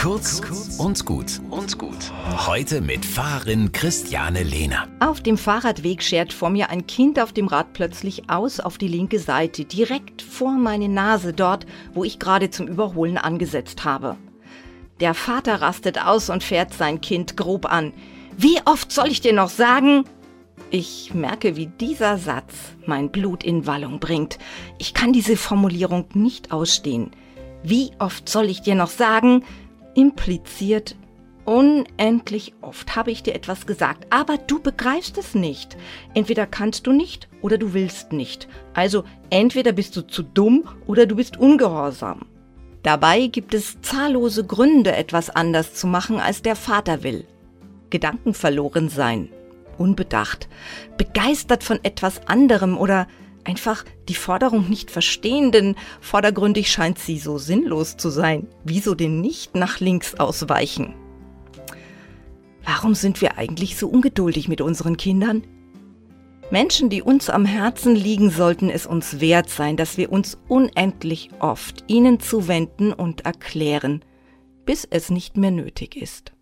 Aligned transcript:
Kurz 0.00 0.40
und 0.78 1.04
gut 1.04 1.42
und 1.50 1.76
gut. 1.76 2.10
Heute 2.46 2.80
mit 2.80 3.04
Fahrerin 3.04 3.70
Christiane 3.70 4.42
Lehner. 4.42 4.88
Auf 4.98 5.20
dem 5.20 5.36
Fahrradweg 5.36 6.02
schert 6.02 6.32
vor 6.32 6.48
mir 6.48 6.70
ein 6.70 6.86
Kind 6.86 7.20
auf 7.20 7.34
dem 7.34 7.48
Rad 7.48 7.74
plötzlich 7.74 8.30
aus 8.30 8.60
auf 8.60 8.78
die 8.78 8.88
linke 8.88 9.18
Seite, 9.18 9.66
direkt 9.66 10.22
vor 10.22 10.52
meine 10.52 10.88
Nase 10.88 11.34
dort, 11.34 11.66
wo 11.92 12.02
ich 12.02 12.18
gerade 12.18 12.48
zum 12.48 12.66
Überholen 12.66 13.18
angesetzt 13.18 13.84
habe. 13.84 14.16
Der 15.00 15.12
Vater 15.12 15.60
rastet 15.60 16.02
aus 16.02 16.30
und 16.30 16.42
fährt 16.42 16.72
sein 16.72 17.02
Kind 17.02 17.36
grob 17.36 17.70
an. 17.70 17.92
Wie 18.38 18.58
oft 18.64 18.90
soll 18.92 19.08
ich 19.08 19.20
dir 19.20 19.34
noch 19.34 19.50
sagen? 19.50 20.04
Ich 20.70 21.12
merke, 21.12 21.56
wie 21.56 21.66
dieser 21.66 22.16
Satz 22.16 22.54
mein 22.86 23.10
Blut 23.10 23.44
in 23.44 23.66
Wallung 23.66 24.00
bringt. 24.00 24.38
Ich 24.78 24.94
kann 24.94 25.12
diese 25.12 25.36
Formulierung 25.36 26.06
nicht 26.14 26.52
ausstehen. 26.52 27.10
Wie 27.62 27.90
oft 27.98 28.30
soll 28.30 28.46
ich 28.46 28.62
dir 28.62 28.76
noch 28.76 28.88
sagen? 28.88 29.44
Impliziert 29.94 30.96
unendlich 31.44 32.54
oft 32.60 32.94
habe 32.94 33.10
ich 33.10 33.22
dir 33.22 33.34
etwas 33.34 33.66
gesagt, 33.66 34.06
aber 34.10 34.38
du 34.38 34.60
begreifst 34.60 35.18
es 35.18 35.34
nicht. 35.34 35.76
Entweder 36.14 36.46
kannst 36.46 36.86
du 36.86 36.92
nicht 36.92 37.28
oder 37.42 37.58
du 37.58 37.74
willst 37.74 38.12
nicht. 38.12 38.48
Also 38.72 39.04
entweder 39.30 39.72
bist 39.72 39.96
du 39.96 40.02
zu 40.02 40.22
dumm 40.22 40.64
oder 40.86 41.06
du 41.06 41.16
bist 41.16 41.38
ungehorsam. 41.38 42.26
Dabei 42.82 43.26
gibt 43.26 43.52
es 43.52 43.80
zahllose 43.82 44.46
Gründe, 44.46 44.94
etwas 44.96 45.28
anders 45.28 45.74
zu 45.74 45.86
machen, 45.86 46.18
als 46.18 46.42
der 46.42 46.56
Vater 46.56 47.02
will. 47.02 47.26
Gedanken 47.90 48.32
verloren 48.32 48.88
sein, 48.88 49.28
unbedacht, 49.76 50.48
begeistert 50.96 51.64
von 51.64 51.80
etwas 51.82 52.26
anderem 52.28 52.78
oder 52.78 53.06
einfach 53.44 53.84
die 54.08 54.14
Forderung 54.14 54.68
nicht 54.68 54.90
verstehen, 54.90 55.52
denn 55.52 55.76
vordergründig 56.00 56.70
scheint 56.70 56.98
sie 56.98 57.18
so 57.18 57.38
sinnlos 57.38 57.96
zu 57.96 58.10
sein. 58.10 58.48
Wieso 58.64 58.94
denn 58.94 59.20
nicht 59.20 59.54
nach 59.54 59.80
links 59.80 60.14
ausweichen? 60.14 60.94
Warum 62.64 62.94
sind 62.94 63.20
wir 63.20 63.38
eigentlich 63.38 63.76
so 63.76 63.88
ungeduldig 63.88 64.48
mit 64.48 64.60
unseren 64.60 64.96
Kindern? 64.96 65.44
Menschen, 66.50 66.90
die 66.90 67.02
uns 67.02 67.30
am 67.30 67.44
Herzen 67.44 67.94
liegen, 67.94 68.30
sollten 68.30 68.70
es 68.70 68.84
uns 68.84 69.20
wert 69.20 69.48
sein, 69.48 69.76
dass 69.76 69.96
wir 69.96 70.10
uns 70.10 70.38
unendlich 70.48 71.30
oft 71.38 71.84
ihnen 71.86 72.18
zuwenden 72.18 72.92
und 72.92 73.24
erklären, 73.24 74.04
bis 74.66 74.84
es 74.84 75.10
nicht 75.10 75.36
mehr 75.36 75.52
nötig 75.52 75.96
ist. 75.96 76.32